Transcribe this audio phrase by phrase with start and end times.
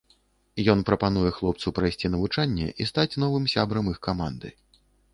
[0.73, 4.47] Ён прапануе хлопцу прайсці навучанне і стаць новым сябрам іх каманды.